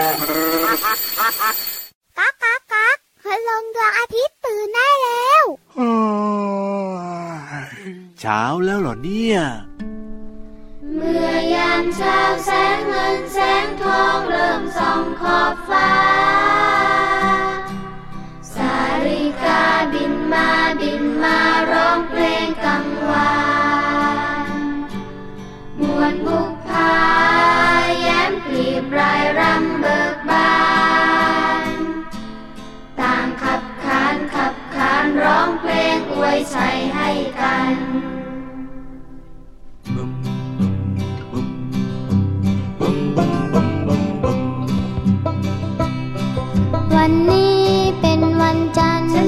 [0.00, 5.44] ก๊ากก๊ากก๊ากคืลงดวงอาทิตย์ตื่นได้แล้ว
[8.20, 9.38] เช้าแล้วเหรอเนี่ย
[10.94, 15.90] เมื่อยามเช้าแสงเงินแสงทองเริ่มส่องขอบฟ้า
[18.54, 18.74] สา
[19.06, 20.48] ริกาบินมา
[20.80, 21.38] บินมา
[21.72, 21.98] ร้อง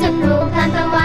[0.00, 1.01] Pantomime.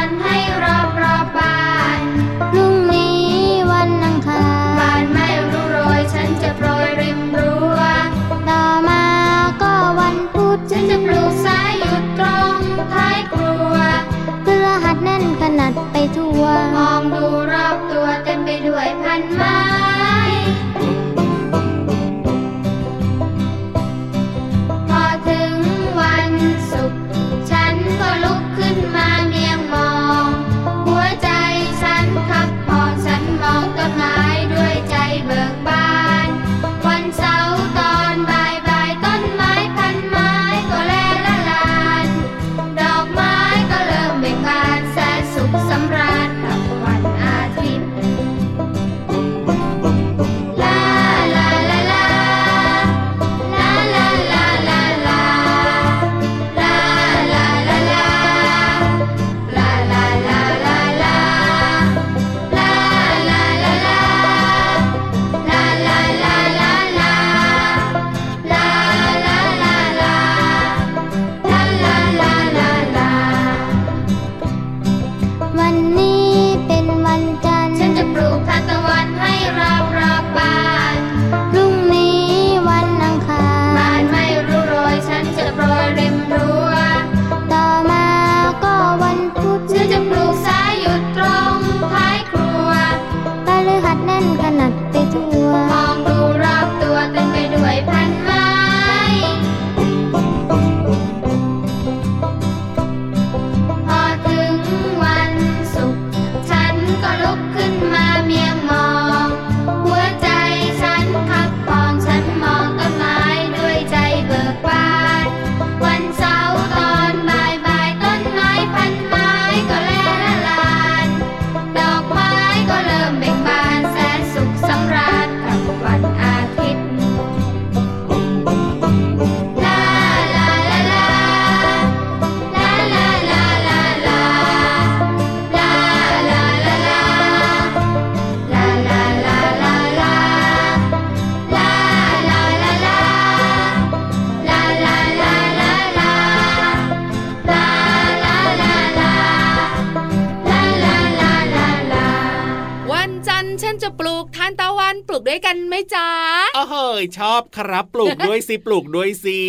[155.27, 156.07] ด้วยกันไหมจ๊ะ
[156.55, 159.41] โอ้โหยชอบครับปลูกด้วยสิปลูกด้วยสิ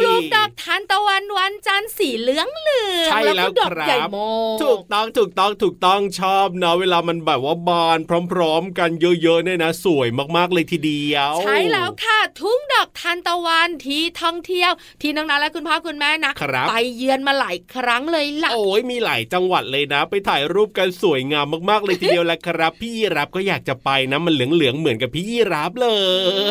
[0.00, 4.16] ปลูกดอกทานตะวันวันจันทร์สีเหลืองเหลืองใช่แล้วแล้วก็ดอกครับใหญ่โม
[4.64, 7.98] ถูกต้องถูกต้องถูกต้องชอบนะเวลามันแบบว่าบาน
[8.32, 8.90] พร้อม ๆ กัน
[9.22, 14.70] เยอะๆเนี่ยนะ สวยมากๆเลยทีเดียว ใช่แล้วค่ะ ทุ่งดอกทานตะวันที่ท่องเที่ยว
[15.02, 25.88] ที่น้องๆและคุณพ่อคุณแม่นะครับไปเยือนมาหลายครั้งเลยล่ะโอ้ยมีหลายจังหวัดเลยนะ ไปถ่ายรูปกันสวยงามมากๆเลยทีเดียวแหละครับ พี่ยีรับก็อยากจะไปนะมันเหลืองๆเหมือนกับพี่ยีรับเล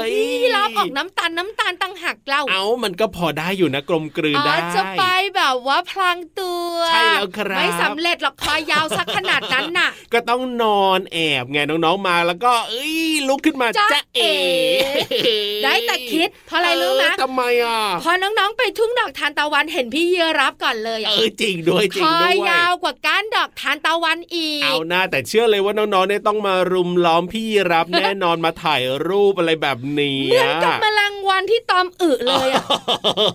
[0.07, 0.11] ย
[0.41, 5.03] พี่รับออกน้ำตาลน้ำตาลตั้งหักเล่า เอามันก็พอได้อยู่นะกลมกลืนอ๋อได้จะไป
[5.35, 12.95] แบบว่าพลางตัว ใช่แล้วครับไม่สำเร็จหรอกคอยาวสักขนาดนั้นน่ะ ก็ต้องนอนแอบไงน้องๆมาแล้วก็เอ้ย
[13.27, 14.33] ลุกขึ้นมาจ๊ะจ๊ะเอ๋
[15.23, 32.65] เอ๋ได้แต่คิดเพราะอะไรรู้ไหมเออทำไมอะพอน้องๆไปทุ่งดอกทานตะวันเห็นพี่เยรับก่อนเลยเออะอจริงด้วยจริคงอด้วยยาวกว่าก้านดอกทานตะวันอีกเอาหน้าแต่เชื่อเลยว่าน้องๆเนี่ยต้องมารุมล้อมพี่รับแน่นอนมาถ่ายรูปอะไรแบบนี้เหมือนกับแมลงวันที่ตอมอึเลยอะ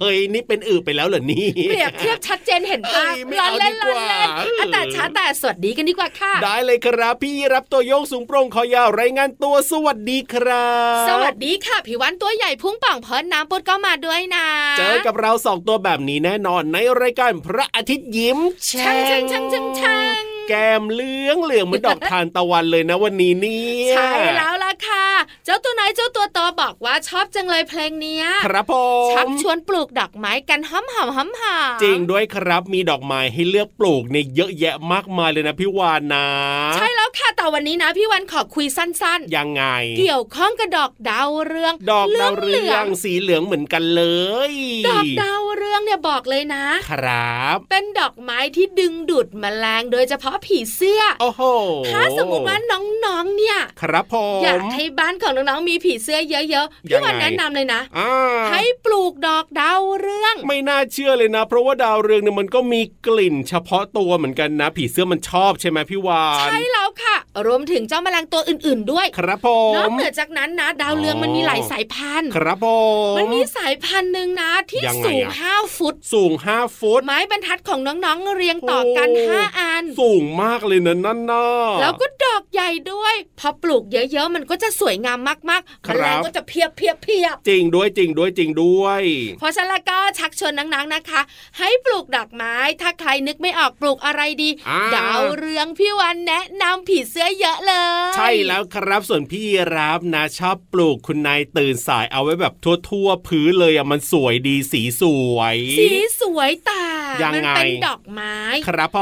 [0.00, 10.68] เฮ้ยนี่เป็นอือไปแล้วเหรอนี่เปรียบเทียบชัดเจนเห็นภาพเอ้ยไม่ร้อนเอาเล่นดีร้กอนว่าเล่นอะแต่ช้าแต่สวัสดีกันดีกว่าค่ะ ได้เลยครับ พี่รับตัวโยงสูงโปร่งคอยาวรายงานตัวสวัสดีครั
[11.04, 14.46] บ สวัสดีค่ะผิววันตัวใหญ่พุ่งป่องเพราะน้ำปุดก็มาด้วยนะ
[14.78, 25.08] เจอกับเราสองตัวแบบนี้แน่นอนในรายการพระอาทิตย์ยิ้มแฉ่ช่างช่างช่างช่างช่างแก้มเหลืองเหลืองเหมือนดอกทานตะวันเลยนะวันนี้เนี่ยใช่แล้ว ล่ะค่ะ
[25.44, 28.74] เจ้าตัวไหนเจ้าตัวโตบอกว่าชอบจังเลยเพลงเนี้ย ครับผ
[29.08, 36.26] มชักชวนปลูกดอกไม้กันห้ำห่ำห้ำห่ำจริงด้วยครับมีดอกไม้ให้เลือกปลูกเนี่ยเยอะแยะมากมายเลยนะพี่วานนะ
[36.74, 44.04] ใช่แล้วค่ะแต่วันนี้นะพี่วันขอคุยสั้นยังไงๆเกี่ยวข้องกับดอกดาวเรือง ดอกดาวเรืองสีเหลืองเหมือนกันเล
[44.50, 44.52] ย
[44.88, 51.42] ดอกดาวเรืองเนี่ยบอกเลยนะ ครับ เป็นดอกไม้ที่ดึงดูดแมลงโดยเฉพาะผีเสื้อ โอ้โห
[51.88, 58.10] ถ้าสมมติว่าน้องๆเนี่ย ครับผมอยากให้บ้านของน้องๆมีผีเสื้อเยอะๆพี่วันยังไงแนะนำเลยนะอ่า
[58.50, 67.13] ให้ปลูกดอกดาวเรือง ไม่น่าเชื่อเลยนะ เพราะว่าดาวเรืองเนี่ยมันก็มีกลิ่น เฉพาะตัวเหมือนกันนะ ผีเสื้อมันชอบใช่ไหมพี่วานใช่แล้วค่ะ
[67.46, 72.66] รวมถึงเจ้าแมลงตัวอื่น ๆ ด้วย ครับผนอกมเหนือจากนั้นนะ ดาวเรืองมันมีหลายสายพันธุ์ ครับผ
[73.12, 81.46] มมันมีสายพันธุ์หนึ่งนะที่ยังไงสูงอะห้าฟุต สูงห้าฟุต ไม้บรรทัดของน้องๆเรียงต่อกันโอ้ห้าอัน สูงมากเลยนะนั่นน่ะ
[81.80, 85.18] แล้วก็ดอกใหญ่ด้วย พอปลูกเยอะๆ มันก็จะสวยงาม
[85.50, 89.02] มากๆคแมรัลบงก็จะเพียบเพียบเพียบจริงด้วยจริงด้วยจริงด้วย
[89.38, 91.20] เพราะฉะนั้นแล้วก็ชักชวนนังๆนะคะ
[91.58, 97.74] ให้ปลูกดอกไม้ถ้าใครนึกไม่ออกปลูกอะไรดีอ่าดาวเรืองพี่วันแนะนำผีเสื้อเยอะเล
[98.10, 99.44] ย ใช่แล้วครับส่วนพี่
[99.76, 102.54] รับนะ ชอบปลูกคุณนายตื่นสายเอาไว้แบบ
[102.88, 105.02] ทั่วๆพื้นเลยอะมันสวยดีสีส
[105.34, 105.88] วย สี
[106.20, 106.84] สวยแต่
[107.22, 108.36] ยังมัไงเป็นดอกไม้
[108.68, 108.98] ครับผ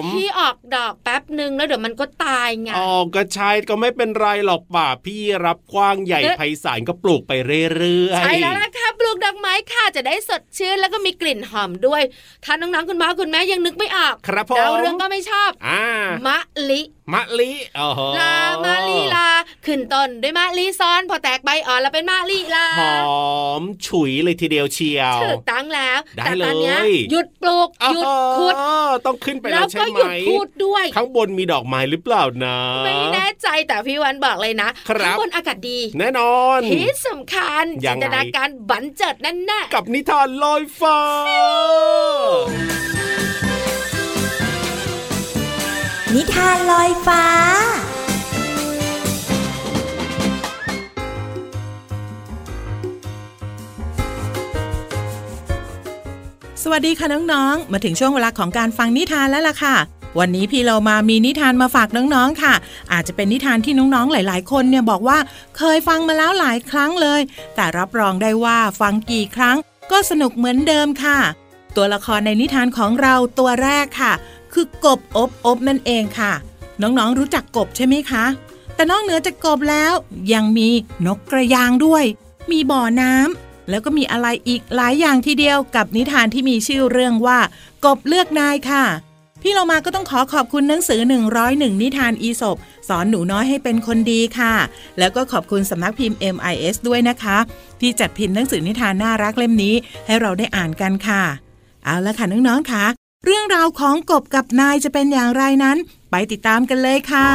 [0.00, 7.32] มที่ออกดอกแป๊บหนึ่งแล้วเดี๋ยวมันก็ตายไงอ๋อก็ใช่ก็ไม่เป็นไรหรอกป่าพี่รับกว้างใหญ่เอ๊ะไพศาลก็ปลูกไป
[7.76, 12.02] เรื่อยๆใช่แล้วนะคะปลูกดอกไม้ค่ะจะได้สดชื่นแล้วก็มีกลิ่นหอมด้วย
[12.44, 15.84] ถ้าน้องๆคุณพ่อคุณแม่ยังนึกไม่ออกครับผมดาวเรืองก็ไม่ชอบอ่า
[16.26, 16.38] มะ
[16.70, 16.82] ลิ
[17.12, 19.28] มะลิโอ้โหลามะลิลา
[19.66, 22.82] ขึ้นต้นด้วยมะลิซ้อนพอแตกใบอ่อนแล้วเป็นมะลิลา ห
[23.44, 28.04] อมฉุยเลยทีเดียวเชียวถูกตั้งแล้วได้แต่ตอนเนี้ยเลยหยุดปลูกหยุด
[28.38, 28.74] ขุดอ๋อ
[29.06, 40.98] ต้องขึ้นไปแล้แล้ววใช่ก็ไหหยุดมพูดด้วย ข้างบนมีดอกไม้หรือเปล่านะ ไม่แน่ใจแต่พี่วันบอกเลยนะครับข้างบนอากาศดี แน่นอนที่สำคัญยัจิงนไงตนาการบันเจิดแน่แน่ๆกับนิทานลอยฟ้า
[46.14, 47.24] นิทานลอยฟ้า
[56.62, 59.76] สวัสดีค่ะน้องๆ มาถึงช่วงเวลาของการฟังนิทานแล้วล่ะค่ะ
[60.18, 62.54] วันนี้พี่เรามามีนิทานมาฝากน้องๆค่ะ
[62.92, 65.18] อาจจะเป็นนิทานที่น้องๆหลาย ๆ คนเนี่ยบอกว่า
[65.56, 67.20] เคยฟังมาแล้วหลายครั้งเลย
[67.54, 69.56] แต่รับรองได้ว่าฟังกี่ครั้ง
[69.90, 71.18] ก็สนุกเหมือนเดิมค่ะ
[71.76, 74.12] ตัวละครในนิทานของเราตัวแรกค่ะ
[74.56, 76.32] คือกบอบอบนั่นเองค่ะ
[76.82, 78.24] น้องๆรู้จักกบใช่ไหมคะ
[78.74, 79.92] แต่นอกเหนือจากกบแล้ว
[80.32, 80.68] ยังมี
[81.06, 82.04] นกกระยางด้วย
[82.50, 87.38] มีบ่อน้ำแล้วก็มีอะไรอีกหลายอย่างทีเดียวกับนิทานที่มีชื่อเรื่องว่า
[87.84, 88.84] กบเลือกนายค่ะ
[89.42, 91.00] พี่เรามาก็ต้องขอขอบคุณหนังสือ
[91.40, 92.56] 101 นิทานอีสบ
[92.88, 94.54] สอนหนูน้อยให้เป็นคนดีค่ะ
[94.98, 97.38] แล้วก็ขอบคุณสำนักพิมพ์ MIS ด้วยนะคะ
[97.80, 99.74] ที่จัดพิมพ์หนังสือนิทานน่ารักเล่มนี้
[100.06, 101.22] ให้เราได้อ่านกันค่ะ
[101.84, 105.76] เอาละค่ะน้องๆค่ะ เรื่องราวของกบกับนายจะเป็นอย่างไรนั้น
[106.10, 107.30] ไปติดตามกันเลยค่ะ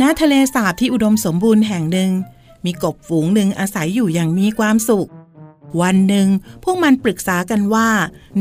[0.00, 2.10] ณทะเลสาบที่อุดมสมบูรณ์แห่งหนึ่ง
[2.64, 5.10] มีกบฝูงหนึ่งอาศัยอยู่อย่างมีความสุข
[5.80, 6.28] วันหนึ่ง
[6.64, 7.88] พวกมันปรึกษากันว่า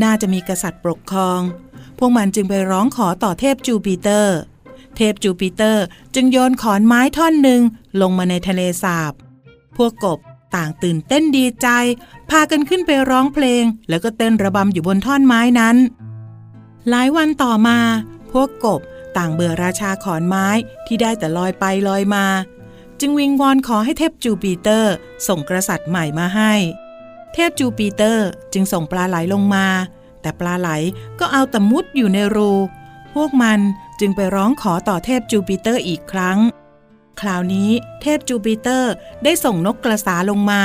[0.03, 1.41] น่าจะมีกษัตริย์ปกครอง
[1.97, 4.37] พวกมันจึงไปร้องขอต่อเทพจูปิเตอร์
[4.95, 5.83] เทพจูปิเตอร์
[6.15, 7.61] จึงโยนขอนไม้ท่อนหนึ่ง
[8.01, 9.13] ลงมาในทะเลสาบ
[9.77, 10.19] พวกกบ
[10.55, 11.67] ต่างตื่นเต้นดีใจ
[12.29, 15.77] พากันขึ้นไปร้องเพลง แล้วก็เต้นระบำอยู่บนท่อนไม้นั้น
[16.89, 17.79] หลายวันต่อมา
[18.31, 18.81] พวกกบ
[19.17, 20.47] ต่างเบื่อราชาขอนไม้
[20.85, 22.25] ที่ได้แต่ลอยไปลอยมา
[22.99, 24.93] จึงวิงวอนขอให้เทพจูปิเตอร์
[25.27, 26.53] ส่งกษัตริย์ใหม่มาให้
[27.33, 29.65] เทพจูปิเตอร์จึงส่งปลาไหลลงมา
[30.21, 30.69] แต่ปลาไหล
[31.19, 32.51] ก็เอาแต่มุดอยู่ในรู
[33.13, 33.59] พวกมัน
[33.99, 36.37] จึงไปร้องขอต่อเทพจูปิเตอร์อีกครั้ง
[37.19, 37.69] คราวนี้
[38.01, 40.63] เทพจูปิเตอร์ได้ส่งนกกระสาลงมา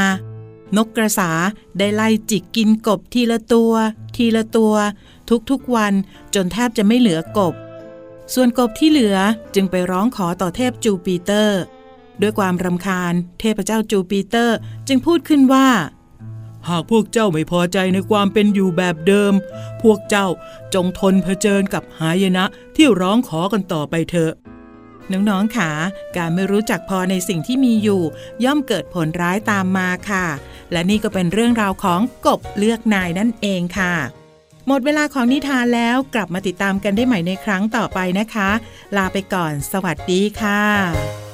[0.76, 1.30] นกกระสา
[1.78, 3.72] ได้ไล่จิกกินกบทีละตัว
[4.16, 4.74] ทีละตัว
[5.50, 5.92] ทุกๆวัน
[6.34, 7.54] จนแทบจะไม่เหลือกบ
[8.34, 9.16] ส่วนกบที่เหลือ
[9.54, 11.60] จึงไปร้องขอต่อเทพจูปิเตอร์
[12.20, 14.56] ด้วยความรำคาญ เทพเจ้าจูปิเตอร์
[14.88, 15.68] จึงพูดขึ้นว่า
[16.68, 19.32] หากพวกเจ้าไม่พอใจในความเป็นอยู่แบบเดิม
[19.82, 20.26] พวกเจ้า
[20.74, 22.44] จงทนเผชิญกับหายนะ
[22.76, 24.32] ที่ร้องขอกันต่อไปเถอะ
[25.12, 25.70] น้องๆค่ะ
[26.16, 28.02] การไม่รู้จักพอในสิ่งที่มีอยู่
[28.44, 30.26] ย่อมเกิดผลร้ายตามมาค่ะ
[30.72, 33.94] และนี่ก็เป็นเรื่องราวของกบเลือกนายนั่นเองค่ะ
[34.66, 38.50] หมดเวลาของนิทานแล้วกลับมาติดตามกันได้ใหม่ในครั้งต่อไปนะคะ
[38.96, 41.25] ลาไปก่อน สวัสดีค่ะ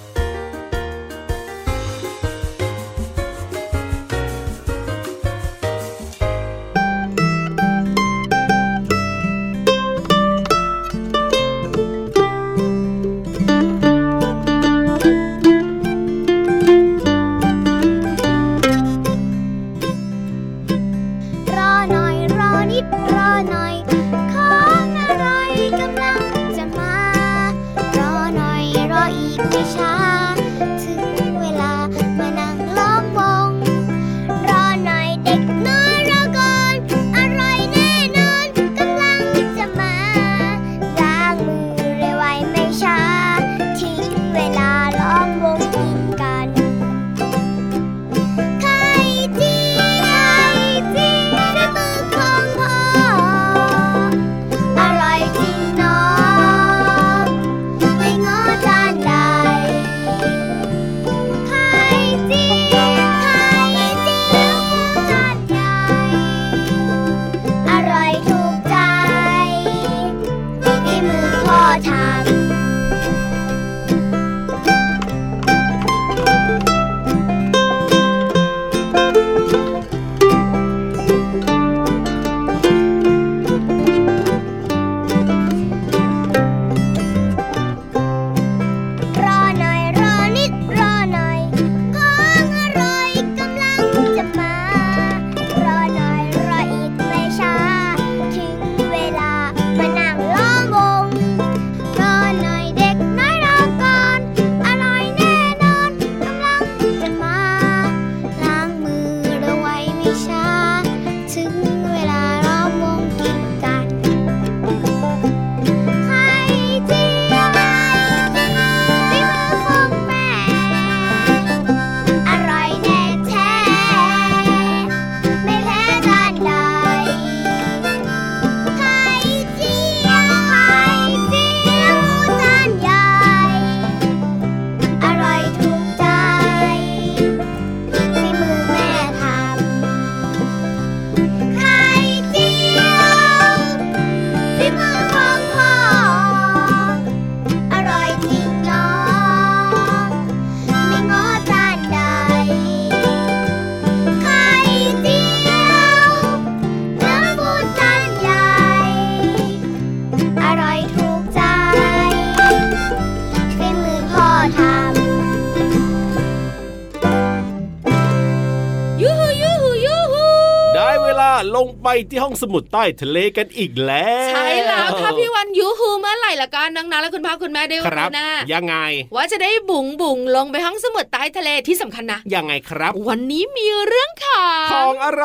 [172.10, 178.76] ที่ห้องสมุดใต้ทะเลกันอีกแล้ว ใช่แล้วถ้าพี่วันยูฮูเมื่อไหร่ละกันนังนาและคุณพ่อคุณแม่ได้ครับรู้นะยังไง
[179.14, 185.24] ว่าจะได้บุ๋งบุ๋งลงไปห้องสมุดใต้ทะเลที่สำคัญนะยังไงครับ วันนี้มีเรื่องของของอะไร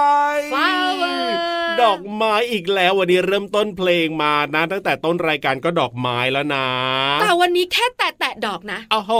[0.53, 6.67] Flower ดอกไม้อีกแล้ววันนี้เริ่มต้นเพลงมานะ ตั้งแต่ต้นรายการก็ดอกไม้แล้วนะ
[7.21, 9.11] แต่วันนี้แค่แตะแตะๆดอกนะโอ้โห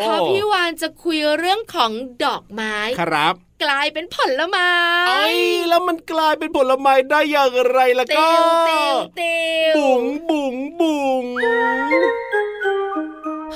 [0.00, 1.92] เพราะพี่วานจะคุยเรื่องของ
[2.24, 4.70] ดอกไม้ครับกลายเป็นผลไม้
[5.08, 5.38] ไอ้ย
[5.68, 11.24] แล้วมันกลายเป็นผลไม้ได้อย่างไรล่ะเตีก็ยวเตียวเตียวบุ๋งบุ๋งบุ๋ง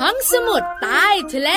[0.01, 1.51] ห้องสมุดใต้ทะเล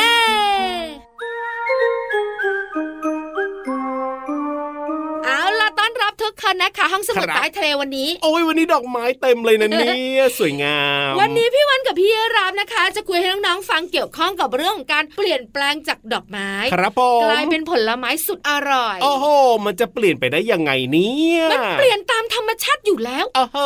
[6.21, 10.79] ทุกคนนะคะ ห้องสมุดใต้ทะเลวันนี้ โอ้ยวันนี้ดอกไม้เต็มเลยนะเนี่ยสวยงา
[11.09, 19.25] ม วันนี้พี่วันกับพี่รามนะคะ จะคุยให้น้องๆฟังเกี่ยวข้องกับเรื่องของการเปลี่ยนแปลงจากดอกไม้ครับผมกลายเป็นผลไม้สุดอร่อย โอ้โห
[19.65, 23.57] มันจะเปลี่ยนไปได้ยังไงเนี่ยมันเปลี่ยนตามธ รรมชาติอยู่แล้วโอ้โห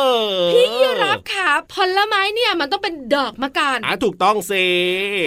[0.52, 0.66] พี่
[1.04, 4.66] รับค่ะผลไม้เนี่ยมันต้องเป็นดอกมาก่อนอะถูกต้องสิ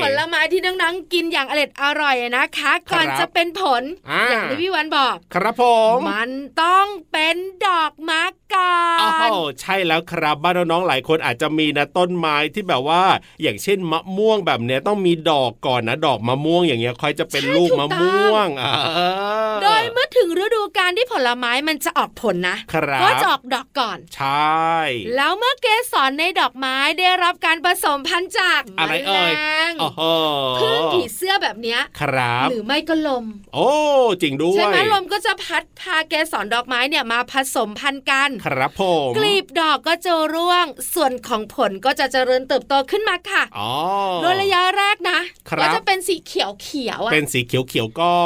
[0.03, 5.63] ผลไม้ที่น้องๆกินอย่างอร่อยอร่อยนะคะก่อนครับจะเป็นผลอ่าอย่างที่พี่วันบอก ครับผ
[5.95, 6.29] มมัน
[6.63, 7.35] ต้องเป็น
[7.67, 8.21] ดอกมา
[8.53, 9.31] ก่อโอ้โหน
[9.61, 13.03] ใช่แล้วครับบ้านน้องๆหลายคนอาจจะมีนะต้นไม้ที่แบบว่า
[13.41, 18.73] อย่างเช่นมะม่วงแบบเนี้ยต้องมีดอกก่อนนะดอกมะม่วงอย่างเงี้ยค่อยจะเป็นใช่ลูกถูกมะต้องม่วงอ่า
[19.63, 24.73] โดยเมื่อถึงฤดูกาลที่ผลไม้มันจะออกผลนะครับก็จะออกดอกก่อน ใช่
[25.15, 30.01] แล้วเมื่อเกสรในดอกไม้ได้รับการผสมพันธุ์จากอะไรเอ่ยแมลงโอ้โห
[30.61, 33.69] พึ่งผีเสื้อแบบเนี้ยครับ หรือไม่ก็ลม โอ้
[34.21, 43.71] จริงด้วยใช่ไหมลมก็จะพัดพาเกสรดอกไม้เนี่ยมาผสมพันธุ์กัน ครับผมกลีบดอกก็จะร่วง ส่วนของผลก็จะเจริญเติบโตขึ้นมาค่ะอ๋อ
[44.21, 45.19] โดยระยะแรกนะ
[45.49, 48.23] ครับก็จะเป็นสีเขียวเขียวๆอะเป็นสีเขียวๆก่อ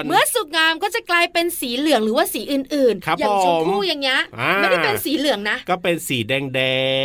[0.00, 6.60] น เมื่อสุกงามก็จะกลายเป็นสีเหลืองหรือว่าสีอื่นครับๆอย่างชมผมพู่อย่างเงี้ยอ่าไม่ได้เป็นสีเหลืองนะ ก็เป็นสีแดงแด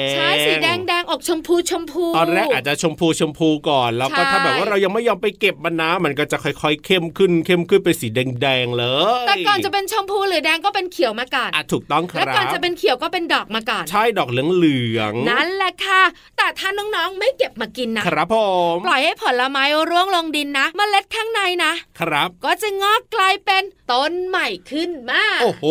[0.10, 8.86] งใช่สีแดงแดงๆออกชมพูชมพู ตอนแรกอาจจะชมพูชมพูก่อน แล้วก็ใช่ถ้าแบบว่าเรายังไม่ยอมไปเก็บมันนะมันก็จะค่อย ๆ เข้มขึ้นเข้มขึ้นเป็นสีแดงๆเล
[9.24, 16.04] ย แต่ก่อนจะเป็นชมพูหรือแดงก็เป็นเขียวมาก่อนอะถูกต้องคและรับก่อนจะเป็นเขียวก็เป็นดอกมาก่อนใช่ดอกเหลืองเหลืองๆนั่นแหละค่ะ
[16.38, 18.38] แต่ถ้าน้องๆไม่เก็บมากินนะครับผ
[18.74, 25.66] มปล่อยให้ผลไม้ร่วงลงดินนะเมล็ดข้างในนะ ครับ ก็จะงอกกลายเป็นต้นใหม่ขึ้นมาโอ้โห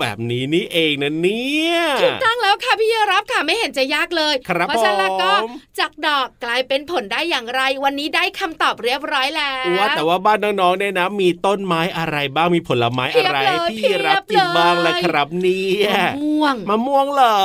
[0.00, 17.38] แบบนี้นี่เองนะเนี่ยถูกต้องแล้วค่ะพี่เยรับค่ะไม่เห็นจะยากเลยครับเพราะฉะนั้นแล้วก็ผมจากดอกกลายเป็นผลได้อย่างไร วันนี้ได้คำตอบเรียบร้อยแล้วว่าแต่ว่าบ้านน้องๆเนี่ยนะ มีต้นไม้อะไรบ้างมีผลไม้อะไรเพียบเลยที่รับกินบ้างล่ะครับเนี่ยมะม่วงมะม่วงเหรอ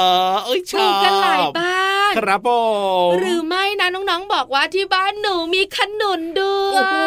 [0.46, 2.50] เอ้ยชปลูอกบกันหลายบ้าน ครับผ
[3.08, 6.98] มหรือไม่นะน้องๆบอกว่าที่บ้านหนูมีขนุนด้วยโอ้โห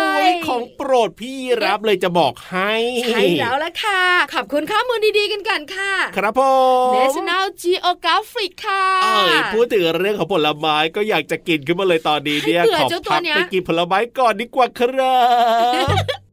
[0.47, 2.73] ของโปรดพี่รับเลยจะบอกให้
[3.05, 4.03] ใช่แล้วละค่ะ
[4.35, 6.43] ขอบคุณข้อมูลดีๆกันกันค่ะ ครับผ
[6.91, 15.19] ม National Geographic ค่ะเอ้ยพูดถึงเรื่องของผลไม้ก็อยากจะกินขึ้นมาเลยตอนนี้เนี่ยให้เบื่อขอเจ้าตัวพักเนี้ยไปกินผลไม้ก่อนดีกว่าครั
[15.87, 16.28] บ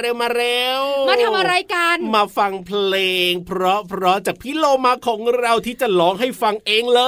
[0.00, 2.94] เร็วมาเร็ว มาทำอะไรกัน มาฟังเพล
[3.30, 7.02] ง เพราะเพราะจากพี่โลมาของเราที่จะร้องให้ฟังเองเล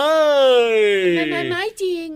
[0.73, 0.75] ย
[1.17, 2.09] ไม่ไม่ไม่จริง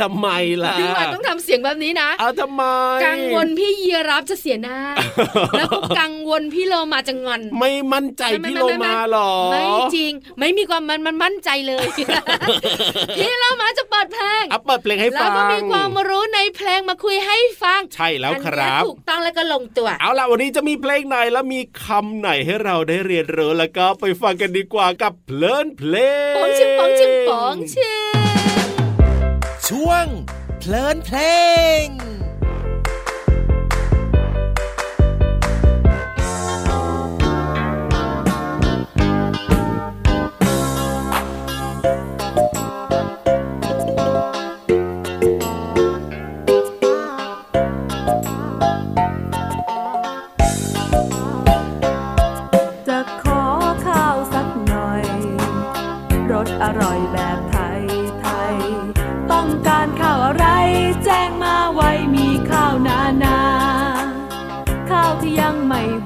[0.00, 0.28] ทำไม
[0.64, 2.62] ล่ะพี่วานต้องทำเสียงแบบนี้นะเอาทำไม
[3.04, 4.78] กังวลพี่ยีรับจะเสียหน้า
[5.56, 9.62] แล้วก็กังวลพี่โลมาจะงอน ไม่มั่นใจไม่พี่ไม่โลไม่ไม่มาหรอไม่
[9.96, 11.86] จริง ไม่มีความมันมันมั่นใจเลย
[13.16, 25.94] พี่โลมาจะเปิดเพลงอัปเปิดเพลงให้แล้ฟัวงก็มีความรู้ในเพลงมาคุยให้ฟัง ใช่แล้วครับถูกต้องแล้วก็ลงตัว เอาล่ะวันนี้จะมีเพลงไหนแล้วมีคำไหนให้เราได้เรียนรู้แล้วก็ไปฟังกันดีกว่ากับเพลินเพล
[26.32, 28.14] งปองชิงปองชิงปองชิง
[29.68, 30.06] ช่วง
[30.58, 31.18] เพลินเพล
[31.82, 31.86] ง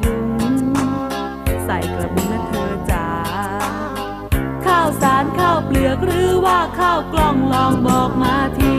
[0.01, 0.31] หุง
[1.65, 3.09] ใส่กระบุงนะเธอจ๋า
[4.65, 8.78] ข้าวสารข้าวเปลือกหรือว่าข้าวกล้องลองบอกมาที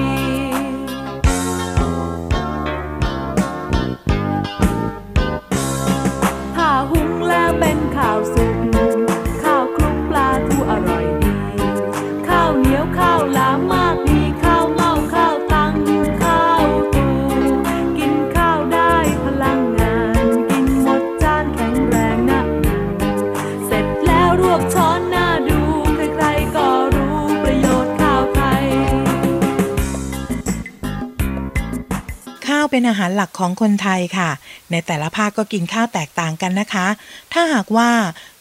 [32.79, 34.29] เป็นอาหารหลักของคนไทยค่ะ
[34.71, 36.87] ในแต่ละภาคก็กินข้าวแตกต่างกันนะคะ
[37.33, 37.89] ถ้าหากว่า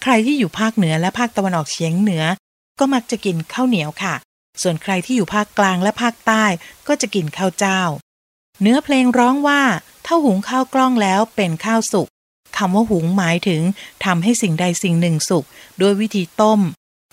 [0.03, 2.25] ใครที่อยู่ภาคเหนือและภาคตะวันออกเฉียงเหนือ
[2.79, 4.15] ก็มักจะกินข้าวเหนียวค่ะ
[4.63, 6.45] ส่วนใครที่อยู่ภาคกลางและภาคใต้
[6.89, 7.81] ก็จะกินข้าวเจ้า
[8.63, 9.63] เนื้อเพลงร้องว่า
[10.07, 12.09] ถ้าหุงข้าวกล้องแล้วเป็นข้าวสุก
[12.59, 13.63] คำว่าหุงหมายถึง
[14.05, 15.45] ทำให้สิ่งใดสิ่งหนึ่งสุก
[15.79, 16.61] โดยวิธีต้ม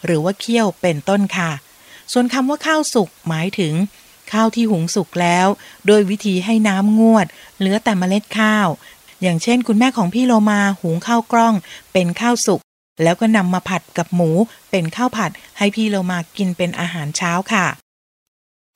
[0.06, 1.52] หรือว่าเคี่ยวเป็นต้นค่ะ
[2.12, 3.74] ส่วนคำว่าข้าวสุกหมายถึง
[4.34, 5.48] ข้าวที่หุงสุกแล้ว
[5.88, 7.26] โดยวิธีให้น้ำงวด
[7.58, 8.68] เหลือแต่เมล็ดข้าว
[9.22, 11.54] อย่างเช่น คุณแม่ของพี่โลมาหุงข้าวกล้อง
[11.94, 12.62] เป็นข้าวสุก
[13.04, 14.30] แล้วก็นำมาผัดกับหมู
[14.72, 17.66] เป็นข้าวผัดให้พี่โลมากินเป็นอาหารเช้าค่ะ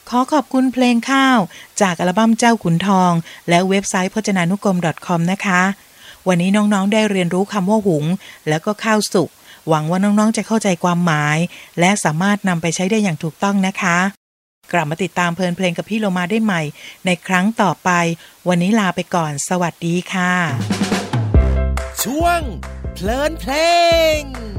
[0.09, 1.37] ขอขอบคุณเพลงข้าว
[1.81, 3.11] จากอัลบั้มเจ้าขุนทอง
[3.49, 5.61] และเว็บไซต์พจนานุกรม .com นะคะ
[6.27, 8.05] วันนี้น้องๆได้เรียนรู้คำว่าหุง
[8.47, 9.29] แล้วก็ข้าวสุก
[9.67, 11.37] หวังว่าน้องๆจะเข้าใจความหมาย
[11.79, 13.97] และสามารถนำไปใช้ได้อย่างถูกต้องนะคะ
[14.73, 16.61] กลับมาติดตามเพลินเพลงกับพี่โลมาได้ใหม่
[17.05, 17.89] ในครั้งต่อไป
[18.47, 20.33] วันนี้ลาไปก่อน สวัสดีค่ะ
[22.03, 22.41] ช่วง
[22.93, 23.53] เพลินเพล
[24.19, 24.58] ง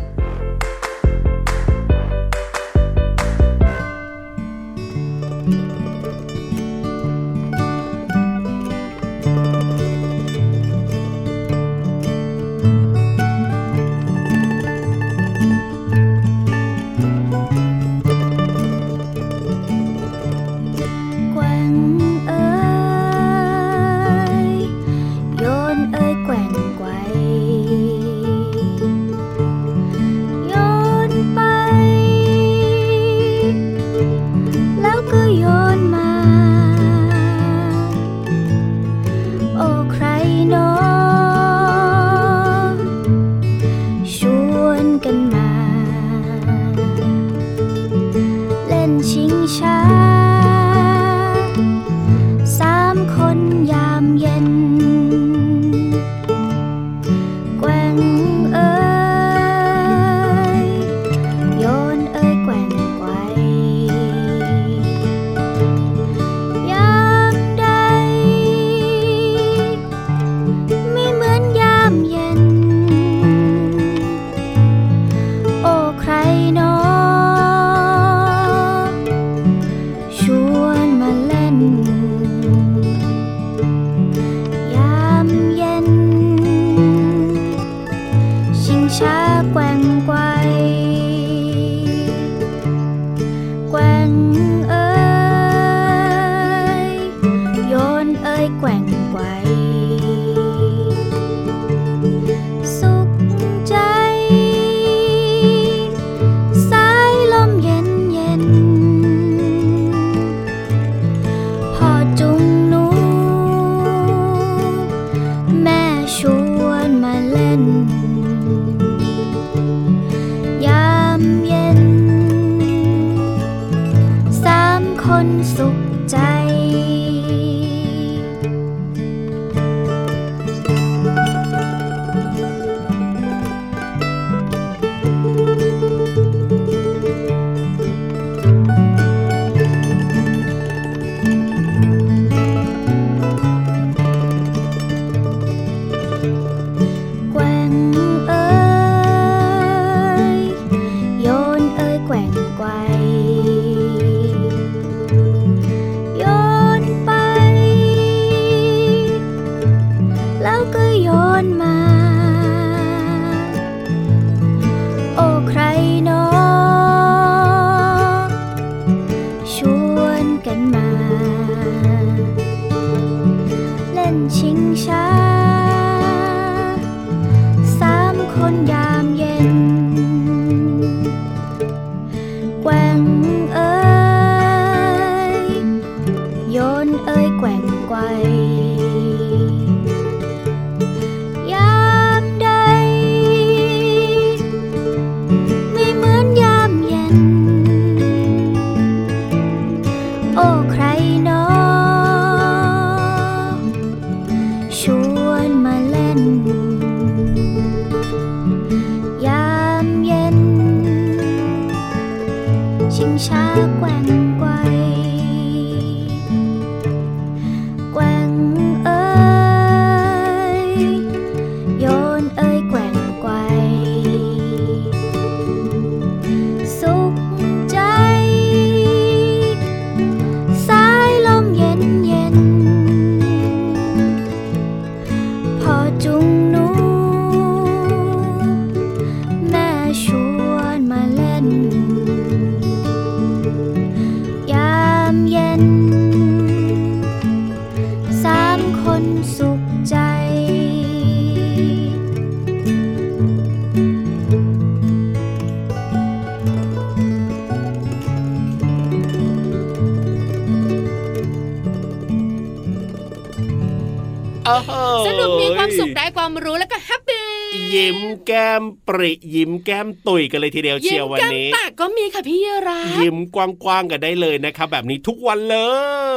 [268.27, 275.59] แก้ม ปริยิ้มแก้มตุยกันเลยทีเดียวเชียิ้ยวมวันแก้มนี้ปากก็มีค่ะพี่ราฟยิ้มกว้างๆกันได้เลยนะครับแบบนี้ทุกวันเล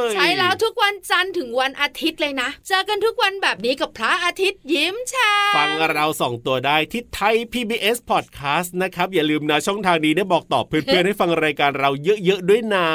[0.06, 12.86] ย ใช่แล้วทุกวันจันทร์ถึงวันอาทิตย์เลยนะเจอกันทุกวันแบบนี้กับพระอาทิตย์ยิ้มแฉ่งฟังเราส่องตัวได้ที่ไทย PBS Podcast นะครับอย่าลืมนะช่องทางนี้ได้บอกต่อเพื่อนๆให้ฟังรายการเราเยอะๆด้วยนะ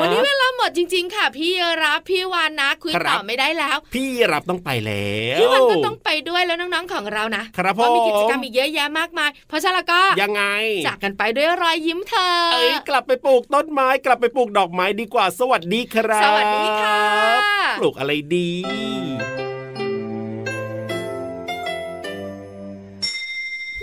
[0.00, 1.50] วันนี้เวลาหมดจริง ๆ ค่ะ พี่
[1.82, 10.44] รับพี่วานนะคุยครับต่อไม่ได้แล้ว พี่รับต้องไปแล้วพี่วันก็ต้องไปด้วยแล้วน้องๆของเรานะครับผมเพาะมีกิจกรรมอีกเยอะแยะมากมาย เพราะฉะนั้นแล้วก็ยังไง
[10.86, 17.00] จากกันไปด้วยรอยยิ้มเธอเอ้ยกลับไปปลูกต้นไม้ กลับไปปลูกดอกไม้ดีกว่า สวัสดีครับ สวัสดีค่ะ
[17.80, 18.50] ปลูกอะไรดี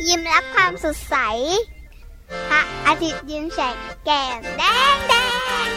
[0.08, 1.16] ยิ้มรับความสดใส
[2.50, 4.64] พระอาทิตย์ยิ้มแฉกแก้มแด
[4.96, 5.14] งแด
[5.66, 5.68] ง